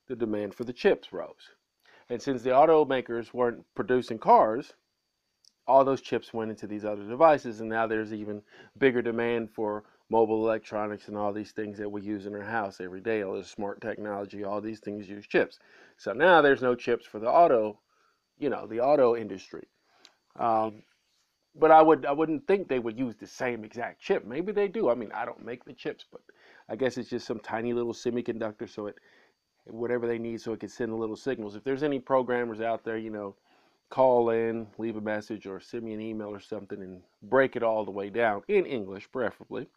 the 0.08 0.16
demand 0.16 0.56
for 0.56 0.64
the 0.64 0.74
chips 0.74 1.14
rose. 1.14 1.52
And 2.10 2.20
since 2.20 2.42
the 2.42 2.50
automakers 2.50 3.36
weren't 3.36 3.64
producing 3.76 4.18
cars, 4.18 4.74
all 5.68 5.86
those 5.86 6.02
chips 6.02 6.34
went 6.34 6.50
into 6.50 6.66
these 6.66 6.84
other 6.84 7.04
devices, 7.04 7.60
and 7.60 7.70
now 7.70 7.86
there's 7.86 8.12
even 8.12 8.42
bigger 8.80 9.04
demand 9.04 9.52
for 9.52 9.84
mobile 10.10 10.44
electronics 10.44 11.08
and 11.08 11.18
all 11.18 11.32
these 11.32 11.52
things 11.52 11.78
that 11.78 11.92
we 11.92 12.02
use 12.02 12.26
in 12.26 12.34
our 12.34 12.42
house 12.42 12.82
every 12.82 13.02
day. 13.02 13.22
All 13.22 13.36
this 13.36 13.52
smart 13.52 13.80
technology, 13.80 14.44
all 14.44 14.60
these 14.60 14.80
things 14.80 15.08
use 15.08 15.28
chips. 15.28 15.60
So 15.98 16.14
now 16.14 16.42
there's 16.42 16.64
no 16.64 16.74
chips 16.74 17.06
for 17.06 17.20
the 17.20 17.30
auto, 17.30 17.80
you 18.40 18.50
know, 18.50 18.66
the 18.66 18.80
auto 18.80 19.16
industry. 19.16 19.68
Um, 20.40 20.82
but 21.60 21.72
I 21.72 21.82
would 21.82 22.06
I 22.06 22.12
wouldn't 22.12 22.48
think 22.48 22.68
they 22.68 22.80
would 22.80 22.98
use 22.98 23.16
the 23.16 23.28
same 23.28 23.64
exact 23.64 24.02
chip. 24.02 24.26
Maybe 24.26 24.52
they 24.52 24.68
do. 24.68 24.90
I 24.90 24.96
mean, 24.96 25.12
I 25.14 25.26
don't 25.26 25.44
make 25.44 25.66
the 25.66 25.74
chips, 25.74 26.06
but 26.12 26.22
I 26.70 26.76
guess 26.76 26.98
it's 26.98 27.10
just 27.10 27.28
some 27.28 27.40
tiny 27.40 27.74
little 27.74 27.94
semiconductor 27.94 28.70
so 28.70 28.88
it 28.88 28.96
whatever 29.66 30.08
they 30.08 30.18
need 30.18 30.42
so 30.42 30.54
it 30.54 30.60
can 30.60 30.70
send 30.70 30.92
the 30.92 30.96
little 30.96 31.16
signals. 31.16 31.56
If 31.56 31.64
there's 31.64 31.84
any 31.84 32.00
programmers 32.00 32.62
out 32.62 32.84
there, 32.84 32.98
you 32.98 33.10
know, 33.10 33.36
call 33.90 34.30
in, 34.30 34.68
leave 34.78 34.96
a 34.96 35.02
message 35.02 35.46
or 35.46 35.60
send 35.60 35.84
me 35.84 35.94
an 35.94 36.02
email 36.02 36.30
or 36.30 36.40
something 36.40 36.82
and 36.82 37.02
break 37.24 37.56
it 37.56 37.64
all 37.64 37.84
the 37.86 37.92
way 37.92 38.10
down 38.10 38.44
in 38.48 38.66
English 38.66 39.12
preferably. 39.12 39.68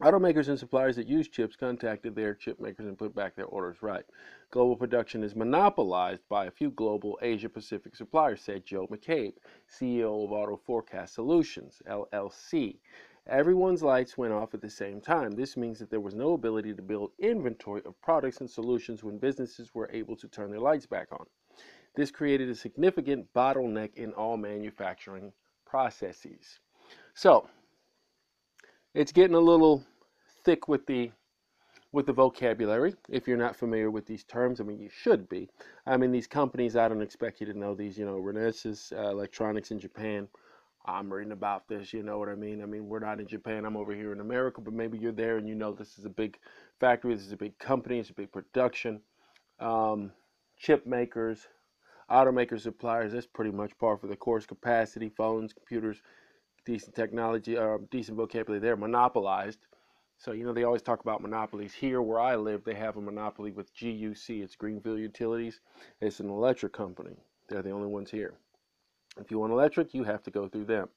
Automakers 0.00 0.48
and 0.48 0.58
suppliers 0.58 0.96
that 0.96 1.06
use 1.06 1.28
chips 1.28 1.54
contacted 1.54 2.14
their 2.14 2.34
chip 2.34 2.58
makers 2.58 2.86
and 2.86 2.98
put 2.98 3.14
back 3.14 3.36
their 3.36 3.46
orders 3.46 3.82
right. 3.82 4.04
Global 4.50 4.76
production 4.76 5.22
is 5.22 5.36
monopolized 5.36 6.22
by 6.28 6.46
a 6.46 6.50
few 6.50 6.70
global 6.70 7.18
Asia 7.22 7.48
Pacific 7.48 7.94
suppliers, 7.94 8.40
said 8.40 8.64
Joe 8.64 8.86
McCabe, 8.88 9.34
CEO 9.68 10.24
of 10.24 10.32
Auto 10.32 10.56
Forecast 10.56 11.14
Solutions, 11.14 11.82
LLC. 11.86 12.78
Everyone's 13.28 13.84
lights 13.84 14.18
went 14.18 14.32
off 14.32 14.54
at 14.54 14.60
the 14.60 14.70
same 14.70 15.00
time. 15.00 15.30
This 15.30 15.56
means 15.56 15.78
that 15.78 15.90
there 15.90 16.00
was 16.00 16.14
no 16.14 16.32
ability 16.32 16.74
to 16.74 16.82
build 16.82 17.12
inventory 17.20 17.82
of 17.84 18.00
products 18.02 18.40
and 18.40 18.50
solutions 18.50 19.04
when 19.04 19.18
businesses 19.18 19.72
were 19.74 19.90
able 19.92 20.16
to 20.16 20.26
turn 20.26 20.50
their 20.50 20.58
lights 20.58 20.86
back 20.86 21.12
on. 21.12 21.26
This 21.94 22.10
created 22.10 22.48
a 22.48 22.54
significant 22.54 23.32
bottleneck 23.32 23.94
in 23.94 24.12
all 24.14 24.36
manufacturing 24.36 25.32
processes. 25.64 26.58
So, 27.14 27.46
it's 28.94 29.12
getting 29.12 29.36
a 29.36 29.40
little 29.40 29.84
thick 30.44 30.68
with 30.68 30.86
the 30.86 31.10
with 31.92 32.06
the 32.06 32.12
vocabulary 32.12 32.94
if 33.10 33.28
you're 33.28 33.36
not 33.36 33.56
familiar 33.56 33.90
with 33.90 34.06
these 34.06 34.24
terms 34.24 34.60
i 34.60 34.64
mean 34.64 34.80
you 34.80 34.90
should 34.90 35.28
be 35.28 35.48
i 35.86 35.96
mean 35.96 36.10
these 36.10 36.26
companies 36.26 36.76
i 36.76 36.88
don't 36.88 37.02
expect 37.02 37.40
you 37.40 37.46
to 37.46 37.58
know 37.58 37.74
these 37.74 37.98
you 37.98 38.06
know 38.06 38.16
renesas 38.16 38.92
uh, 38.92 39.10
electronics 39.10 39.70
in 39.70 39.78
japan 39.78 40.26
I'm 40.84 41.12
reading 41.12 41.32
about 41.32 41.68
this, 41.68 41.92
you 41.92 42.02
know 42.02 42.18
what 42.18 42.28
I 42.28 42.34
mean? 42.34 42.60
I 42.60 42.66
mean, 42.66 42.88
we're 42.88 42.98
not 42.98 43.20
in 43.20 43.26
Japan, 43.26 43.64
I'm 43.64 43.76
over 43.76 43.94
here 43.94 44.12
in 44.12 44.20
America, 44.20 44.60
but 44.60 44.74
maybe 44.74 44.98
you're 44.98 45.12
there 45.12 45.36
and 45.36 45.48
you 45.48 45.54
know 45.54 45.72
this 45.72 45.96
is 45.98 46.04
a 46.04 46.10
big 46.10 46.38
factory, 46.80 47.14
this 47.14 47.24
is 47.24 47.32
a 47.32 47.36
big 47.36 47.56
company, 47.58 48.00
it's 48.00 48.10
a 48.10 48.14
big 48.14 48.32
production. 48.32 49.00
Um, 49.60 50.10
chip 50.58 50.84
makers, 50.84 51.46
automaker 52.10 52.60
suppliers, 52.60 53.12
that's 53.12 53.26
pretty 53.26 53.52
much 53.52 53.78
par 53.78 53.96
for 53.96 54.08
the 54.08 54.16
course. 54.16 54.44
Capacity, 54.44 55.08
phones, 55.08 55.52
computers, 55.52 56.02
decent 56.64 56.94
technology, 56.94 57.56
or 57.56 57.80
decent 57.90 58.16
vocabulary, 58.16 58.60
they're 58.60 58.76
monopolized. 58.76 59.58
So, 60.18 60.32
you 60.32 60.44
know, 60.44 60.52
they 60.52 60.64
always 60.64 60.82
talk 60.82 61.00
about 61.00 61.20
monopolies. 61.20 61.74
Here 61.74 62.00
where 62.00 62.20
I 62.20 62.36
live, 62.36 62.62
they 62.64 62.74
have 62.74 62.96
a 62.96 63.00
monopoly 63.00 63.50
with 63.50 63.74
GUC, 63.74 64.42
it's 64.42 64.54
Greenville 64.54 64.98
Utilities. 64.98 65.60
It's 66.00 66.20
an 66.20 66.28
electric 66.28 66.72
company. 66.72 67.16
They're 67.48 67.62
the 67.62 67.70
only 67.70 67.88
ones 67.88 68.10
here. 68.10 68.34
If 69.18 69.30
you 69.30 69.38
want 69.38 69.52
electric, 69.52 69.92
you 69.94 70.04
have 70.04 70.22
to 70.22 70.30
go 70.30 70.48
through 70.48 70.66
them. 70.66 70.88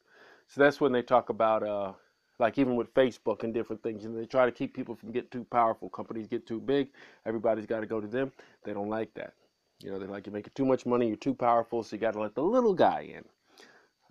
So 0.48 0.62
that's 0.62 0.80
when 0.80 0.92
they 0.92 1.02
talk 1.02 1.30
about, 1.30 1.64
uh, 1.64 1.94
like 2.38 2.58
even 2.58 2.76
with 2.76 2.94
Facebook 2.94 3.44
and 3.44 3.54
different 3.54 3.82
things, 3.82 4.06
and 4.06 4.18
they 4.18 4.26
try 4.26 4.46
to 4.46 4.52
keep 4.52 4.76
people 4.76 4.94
from 4.94 5.12
getting 5.12 5.30
too 5.30 5.46
powerful. 5.46 5.90
Companies 5.90 6.28
get 6.28 6.46
too 6.46 6.60
big, 6.60 6.90
everybody's 7.26 7.66
got 7.66 7.80
to 7.80 7.88
go 7.88 8.00
to 8.00 8.08
them. 8.08 8.32
They 8.64 8.74
don't 8.74 8.90
like 8.90 9.14
that. 9.16 9.34
You 9.82 9.92
know, 9.92 10.00
they 10.00 10.06
like 10.06 10.26
you're 10.26 10.34
making 10.34 10.54
too 10.56 10.66
much 10.66 10.86
money, 10.86 11.08
you're 11.08 11.16
too 11.16 11.34
powerful, 11.34 11.84
so 11.84 11.96
you 11.96 12.00
got 12.00 12.14
to 12.14 12.22
let 12.22 12.36
the 12.36 12.44
little 12.44 12.74
guy 12.74 13.16
in. 13.16 13.26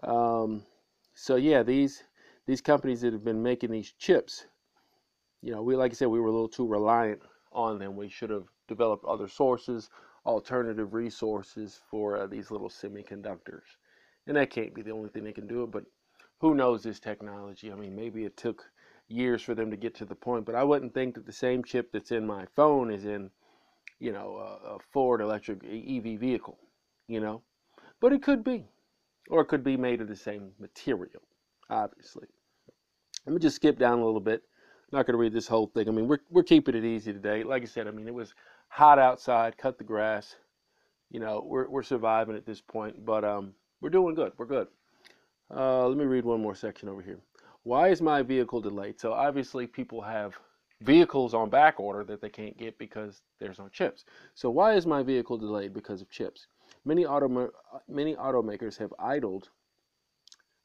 Um, 0.08 0.64
so 1.14 1.36
yeah, 1.36 1.62
these 1.62 2.02
these 2.46 2.60
companies 2.60 3.00
that 3.00 3.12
have 3.12 3.24
been 3.24 3.42
making 3.42 3.70
these 3.70 3.92
chips, 3.92 4.46
you 5.42 5.52
know, 5.52 5.62
we 5.62 5.76
like 5.76 5.92
I 5.92 5.94
said, 5.94 6.08
we 6.08 6.20
were 6.20 6.28
a 6.28 6.32
little 6.32 6.48
too 6.48 6.66
reliant 6.66 7.22
on 7.52 7.78
them. 7.78 7.96
We 7.96 8.08
should 8.08 8.30
have 8.30 8.46
developed 8.68 9.04
other 9.04 9.28
sources, 9.28 9.90
alternative 10.26 10.94
resources 10.94 11.80
for 11.90 12.16
uh, 12.16 12.26
these 12.26 12.50
little 12.50 12.68
semiconductors 12.68 13.76
and 14.26 14.36
that 14.36 14.50
can't 14.50 14.74
be 14.74 14.82
the 14.82 14.90
only 14.90 15.08
thing 15.08 15.24
they 15.24 15.32
can 15.32 15.46
do 15.46 15.62
it. 15.62 15.70
But 15.70 15.84
who 16.40 16.54
knows 16.54 16.82
this 16.82 17.00
technology? 17.00 17.70
I 17.70 17.74
mean, 17.74 17.94
maybe 17.94 18.24
it 18.24 18.36
took 18.36 18.64
years 19.08 19.42
for 19.42 19.54
them 19.54 19.70
to 19.70 19.76
get 19.76 19.94
to 19.96 20.04
the 20.04 20.14
point, 20.14 20.46
but 20.46 20.54
I 20.54 20.64
wouldn't 20.64 20.94
think 20.94 21.14
that 21.14 21.26
the 21.26 21.32
same 21.32 21.62
chip 21.62 21.92
that's 21.92 22.10
in 22.10 22.26
my 22.26 22.46
phone 22.56 22.90
is 22.90 23.04
in, 23.04 23.30
you 23.98 24.12
know, 24.12 24.36
a, 24.36 24.74
a 24.74 24.78
Ford 24.92 25.20
electric 25.20 25.62
EV 25.64 26.18
vehicle, 26.18 26.58
you 27.06 27.20
know, 27.20 27.42
but 28.00 28.12
it 28.12 28.22
could 28.22 28.42
be, 28.42 28.66
or 29.30 29.40
it 29.40 29.46
could 29.46 29.64
be 29.64 29.76
made 29.76 30.00
of 30.00 30.08
the 30.08 30.16
same 30.16 30.52
material, 30.58 31.22
obviously. 31.70 32.26
Let 33.26 33.34
me 33.34 33.40
just 33.40 33.56
skip 33.56 33.78
down 33.78 33.98
a 33.98 34.04
little 34.04 34.20
bit. 34.20 34.42
I'm 34.92 34.98
not 34.98 35.06
going 35.06 35.14
to 35.14 35.18
read 35.18 35.32
this 35.32 35.48
whole 35.48 35.66
thing. 35.66 35.88
I 35.88 35.92
mean, 35.92 36.08
we're 36.08 36.20
we're 36.30 36.42
keeping 36.42 36.74
it 36.74 36.84
easy 36.84 37.12
today. 37.12 37.42
Like 37.42 37.62
I 37.62 37.66
said, 37.66 37.88
I 37.88 37.90
mean, 37.90 38.06
it 38.06 38.14
was 38.14 38.34
hot 38.68 38.98
outside. 38.98 39.56
Cut 39.56 39.78
the 39.78 39.84
grass. 39.84 40.36
You 41.10 41.20
know, 41.20 41.42
we're 41.46 41.68
we're 41.68 41.82
surviving 41.82 42.36
at 42.36 42.46
this 42.46 42.60
point, 42.60 43.04
but 43.04 43.24
um, 43.24 43.54
we're 43.80 43.90
doing 43.90 44.14
good. 44.14 44.32
We're 44.36 44.46
good. 44.46 44.68
Uh, 45.54 45.86
let 45.88 45.96
me 45.96 46.04
read 46.04 46.24
one 46.24 46.40
more 46.40 46.54
section 46.54 46.88
over 46.88 47.02
here. 47.02 47.18
Why 47.62 47.88
is 47.88 48.02
my 48.02 48.22
vehicle 48.22 48.60
delayed? 48.60 49.00
So 49.00 49.12
obviously 49.12 49.66
people 49.66 50.00
have 50.02 50.36
vehicles 50.80 51.34
on 51.34 51.48
back 51.48 51.80
order 51.80 52.04
that 52.04 52.20
they 52.20 52.28
can't 52.28 52.56
get 52.58 52.78
because 52.78 53.22
there's 53.38 53.58
no 53.58 53.68
chips. 53.68 54.04
So 54.34 54.50
why 54.50 54.74
is 54.74 54.86
my 54.86 55.02
vehicle 55.02 55.38
delayed 55.38 55.72
because 55.72 56.02
of 56.02 56.10
chips? 56.10 56.46
Many 56.84 57.06
auto 57.06 57.50
many 57.88 58.14
automakers 58.16 58.76
have 58.78 58.92
idled 58.98 59.50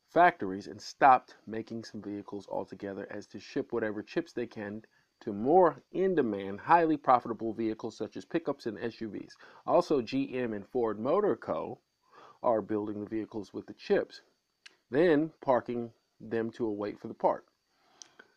factories 0.09 0.67
and 0.67 0.81
stopped 0.81 1.37
making 1.45 1.83
some 1.83 2.01
vehicles 2.01 2.47
altogether 2.47 3.07
as 3.11 3.27
to 3.27 3.39
ship 3.39 3.71
whatever 3.71 4.01
chips 4.01 4.33
they 4.33 4.47
can 4.47 4.83
to 5.21 5.33
more 5.33 5.83
in-demand, 5.91 6.61
highly 6.61 6.97
profitable 6.97 7.53
vehicles 7.53 7.97
such 7.97 8.17
as 8.17 8.25
pickups 8.25 8.65
and 8.65 8.77
SUVs. 8.77 9.33
Also, 9.67 10.01
GM 10.01 10.55
and 10.55 10.65
Ford 10.67 10.99
Motor 10.99 11.35
Co 11.35 11.79
are 12.41 12.61
building 12.61 13.01
the 13.01 13.09
vehicles 13.09 13.53
with 13.53 13.67
the 13.67 13.73
chips, 13.73 14.21
then 14.89 15.31
parking 15.41 15.91
them 16.21 16.49
to 16.51 16.65
await 16.65 16.99
for 16.99 17.07
the 17.07 17.13
part. 17.13 17.45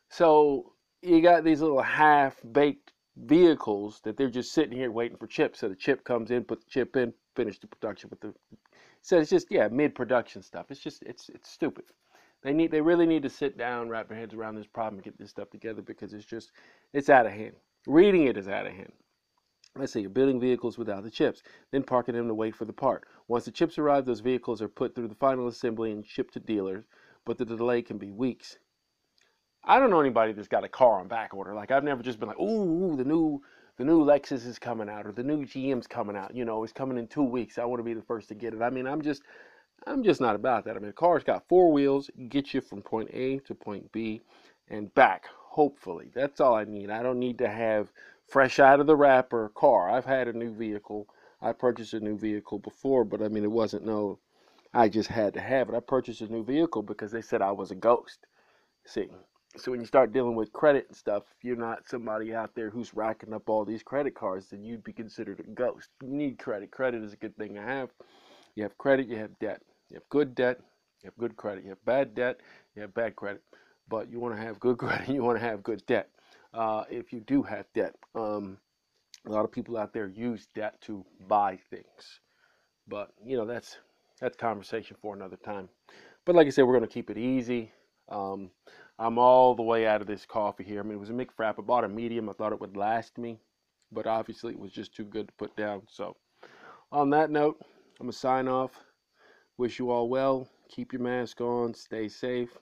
So 0.09 0.73
you 1.03 1.23
got 1.23 1.45
these 1.45 1.61
little 1.61 1.83
half-baked 1.83 2.93
vehicles 3.17 4.01
that 4.03 4.17
they're 4.17 4.29
just 4.29 4.53
sitting 4.53 4.77
here 4.77 4.91
waiting 4.91 5.17
for 5.17 5.27
chips. 5.27 5.61
So 5.61 5.69
the 5.69 5.77
chip 5.77 6.05
comes 6.05 6.31
in, 6.31 6.45
put 6.45 6.61
the 6.61 6.71
chip 6.71 6.97
in, 6.97 7.15
finish 7.35 7.59
the 7.59 7.67
production 7.67 8.11
with 8.11 8.21
the. 8.21 8.35
So 9.01 9.19
it's 9.19 9.31
just 9.31 9.49
yeah, 9.51 9.69
mid-production 9.69 10.43
stuff. 10.43 10.67
It's 10.71 10.81
just 10.81 11.03
it's 11.03 11.29
it's 11.29 11.51
stupid. 11.51 11.85
They 12.43 12.53
need 12.53 12.71
they 12.71 12.81
really 12.81 13.07
need 13.07 13.23
to 13.23 13.31
sit 13.31 13.57
down, 13.57 13.89
wrap 13.89 14.09
their 14.09 14.19
heads 14.19 14.35
around 14.35 14.57
this 14.57 14.67
problem, 14.67 14.97
and 14.97 15.05
get 15.05 15.19
this 15.19 15.31
stuff 15.31 15.51
together 15.51 15.83
because 15.83 16.13
it's 16.13 16.25
just 16.25 16.53
it's 16.93 17.09
out 17.09 17.27
of 17.27 17.33
hand. 17.33 17.55
Reading 17.87 18.27
it 18.27 18.37
is 18.37 18.49
out 18.49 18.67
of 18.67 18.73
hand. 18.73 18.93
Let's 19.75 19.93
say 19.93 20.01
you're 20.01 20.11
building 20.11 20.39
vehicles 20.39 20.77
without 20.77 21.03
the 21.03 21.11
chips, 21.11 21.43
then 21.71 21.83
parking 21.83 22.15
them 22.15 22.29
to 22.29 22.35
wait 22.35 22.55
for 22.55 22.67
the 22.67 22.75
part. 22.75 23.05
Once 23.29 23.47
the 23.47 23.51
chips 23.51 23.79
arrive, 23.79 24.05
those 24.05 24.21
vehicles 24.21 24.61
are 24.61 24.69
put 24.69 24.95
through 24.95 25.09
the 25.09 25.15
final 25.15 25.49
assembly 25.49 25.93
and 25.93 26.07
shipped 26.07 26.35
to 26.35 26.41
dealers, 26.41 26.85
but 27.25 27.39
the 27.39 27.45
delay 27.47 27.81
can 27.81 27.97
be 27.97 28.11
weeks. 28.11 28.59
I 29.65 29.79
don't 29.79 29.91
know 29.91 30.01
anybody 30.01 30.33
that's 30.33 30.49
got 30.49 30.65
a 30.65 30.69
car 30.69 31.01
on 31.01 31.09
back 31.09 31.33
order. 31.33 31.55
Like 31.55 31.71
I've 31.71 31.85
never 31.85 32.03
just 32.03 32.19
been 32.19 32.29
like, 32.29 32.39
ooh, 32.39 32.97
the 32.97 33.05
new 33.05 33.41
the 33.83 33.87
new 33.87 34.05
Lexus 34.05 34.47
is 34.47 34.61
coming 34.61 34.89
out 34.89 35.09
or 35.09 35.11
the 35.11 35.25
new 35.25 35.45
GM's 35.45 35.89
coming 35.89 36.15
out. 36.15 36.37
You 36.37 36.45
know, 36.45 36.63
it's 36.63 36.73
coming 36.73 36.99
in 36.99 37.09
two 37.09 37.25
weeks. 37.25 37.59
I 37.59 37.65
want 37.65 37.81
to 37.81 37.85
be 37.85 37.95
the 37.95 38.03
first 38.03 38.29
to 38.29 38.35
get 38.37 38.55
it. 38.55 38.63
I 38.63 38.71
mean, 38.71 38.87
I'm 38.87 39.03
just 39.03 39.23
I'm 39.89 40.05
just 40.05 40.21
not 40.21 40.37
about 40.37 40.65
that. 40.67 40.77
I 40.77 40.79
mean, 40.79 40.91
a 40.91 40.93
car's 40.93 41.25
got 41.25 41.49
four 41.49 41.73
wheels, 41.73 42.09
get 42.29 42.55
you 42.55 42.61
from 42.61 42.81
point 42.81 43.11
A 43.13 43.39
to 43.39 43.57
point 43.57 43.91
B 43.91 44.21
and 44.69 44.95
back. 44.95 45.25
Hopefully, 45.27 46.13
that's 46.15 46.41
all 46.41 46.55
I 46.55 46.63
need. 46.63 46.91
I 46.91 47.03
don't 47.03 47.19
need 47.19 47.39
to 47.39 47.49
have 47.49 47.91
fresh 48.29 48.61
out 48.61 48.79
of 48.79 48.87
the 48.87 48.95
wrapper 48.95 49.49
car. 49.57 49.91
I've 49.91 50.05
had 50.05 50.29
a 50.29 50.33
new 50.33 50.55
vehicle. 50.55 51.09
I 51.41 51.51
purchased 51.51 51.93
a 51.93 51.99
new 51.99 52.17
vehicle 52.17 52.61
before, 52.61 53.05
but 53.05 53.21
I 53.21 53.27
mean, 53.27 53.43
it 53.43 53.51
wasn't 53.51 53.85
no, 53.85 54.21
I 54.73 54.91
just 54.91 55.09
had 55.09 55.35
to 55.35 55.41
have 55.41 55.69
it. 55.69 55.75
I 55.75 55.81
purchased 55.81 56.21
a 56.21 56.29
new 56.29 56.45
vehicle 56.45 56.85
because 56.85 57.11
they 57.11 57.21
said 57.21 57.43
I 57.43 57.51
was 57.51 57.73
a 57.73 57.75
ghost. 57.75 58.29
See, 58.87 59.09
so 59.57 59.71
when 59.71 59.81
you 59.81 59.87
start 59.87 60.13
dealing 60.13 60.35
with 60.35 60.53
credit 60.53 60.87
and 60.89 60.97
stuff, 60.97 61.25
if 61.37 61.45
you're 61.45 61.57
not 61.57 61.89
somebody 61.89 62.35
out 62.35 62.55
there 62.55 62.71
who's 62.71 62.95
racking 62.95 63.33
up 63.33 63.49
all 63.49 63.65
these 63.65 63.83
credit 63.83 64.15
cards, 64.15 64.49
then 64.51 64.65
you'd 64.65 64.85
be 64.85 64.93
considered 64.93 65.41
a 65.41 65.43
ghost. 65.43 65.91
You 66.03 66.09
need 66.09 66.39
credit. 66.39 66.71
Credit 66.71 67.03
is 67.03 67.13
a 67.13 67.17
good 67.17 67.37
thing 67.37 67.55
to 67.55 67.63
have. 67.63 67.91
You 68.55 68.63
have 68.63 68.77
credit, 68.79 69.09
you 69.09 69.17
have 69.19 69.39
debt. 69.39 69.63
You 69.91 69.97
have 69.97 70.09
good 70.09 70.35
debt, 70.35 70.59
you 71.03 71.09
have 71.09 71.17
good 71.19 71.37
credit. 71.37 71.65
You 71.65 71.71
have 71.71 71.85
bad 71.85 72.15
debt, 72.15 72.41
you 72.75 72.83
have 72.83 72.95
bad 72.95 73.15
credit. 73.17 73.43
But 73.89 74.11
you 74.11 74.21
want 74.21 74.35
to 74.37 74.41
have 74.41 74.59
good 74.59 74.79
credit, 74.79 75.09
you 75.09 75.23
want 75.23 75.39
to 75.39 75.45
have 75.45 75.63
good 75.63 75.85
debt 75.87 76.09
uh, 76.55 76.85
if 76.91 77.13
you 77.13 77.21
do 77.21 77.43
have 77.43 77.67
debt. 77.75 77.95
Um, 78.15 78.59
a 79.27 79.31
lot 79.31 79.45
of 79.45 79.53
people 79.53 79.77
out 79.77 79.93
there 79.93 80.09
use 80.09 80.49
debt 80.55 80.81
to 80.83 81.05
buy 81.29 81.59
things, 81.71 82.21
but 82.89 83.13
you 83.25 83.37
know 83.37 83.45
that's 83.45 83.79
that's 84.21 84.37
conversation 84.37 84.97
for 85.01 85.15
another 85.15 85.37
time. 85.37 85.69
But 86.25 86.35
like 86.35 86.47
I 86.47 86.51
said, 86.51 86.65
we're 86.65 86.77
going 86.77 86.89
to 86.89 86.93
keep 86.93 87.11
it 87.11 87.19
easy. 87.19 87.73
Um, 88.09 88.51
I'm 89.03 89.19
all 89.19 89.57
the 89.57 89.65
way 89.65 89.85
out 89.85 90.01
of 90.01 90.07
this 90.07 90.25
coffee 90.25 90.63
here. 90.63 90.79
I 90.79 90.85
mean, 90.85 90.93
it 90.93 91.01
was 91.01 91.11
a 91.11 91.13
McFrap. 91.13 91.59
I 91.59 91.63
bought 91.63 91.83
a 91.83 91.89
medium. 91.89 92.29
I 92.29 92.35
thought 92.35 92.53
it 92.53 92.61
would 92.61 92.77
last 92.77 93.19
me, 93.19 93.41
but 93.91 94.07
obviously 94.07 94.53
it 94.53 94.61
was 94.61 94.71
just 94.71 94.95
too 94.95 95.05
good 95.05 95.27
to 95.27 95.35
put 95.35 95.57
down. 95.57 95.83
So, 95.89 96.17
on 96.93 97.11
that 97.11 97.29
note, 97.29 97.57
I'm 97.99 98.07
gonna 98.07 98.13
sign 98.13 98.47
off. 98.47 98.71
Wish 99.59 99.81
you 99.81 99.91
all 99.91 100.09
well. 100.09 100.47
Keep 100.69 100.93
your 100.93 101.03
mask 101.03 101.41
on. 101.41 101.75
Stay 101.75 102.07
safe, 102.07 102.57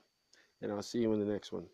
and 0.62 0.72
I'll 0.72 0.82
see 0.82 1.00
you 1.00 1.12
in 1.12 1.20
the 1.20 1.30
next 1.30 1.52
one. 1.52 1.66